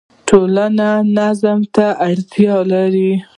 ټولنه 0.27 0.87
نظم 1.17 1.59
ته 1.75 1.85
اړتیا 2.07 2.55
لري. 2.71 3.11